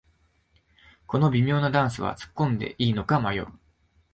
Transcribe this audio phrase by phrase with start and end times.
[1.05, 3.45] この微妙なダンスはつっこんでいいのか迷う